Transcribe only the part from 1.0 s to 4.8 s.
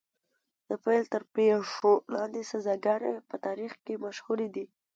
تر پښو لاندې سزاګانې په تاریخ کې مشهورې دي.